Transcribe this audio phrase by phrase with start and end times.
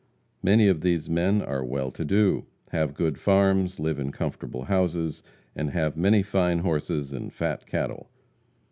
[0.41, 5.21] Many of these men are well to do; have good farms, live in comfortable houses,
[5.55, 8.09] and have many fine horses and fat cattle.